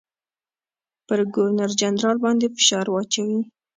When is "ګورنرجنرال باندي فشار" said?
1.33-2.85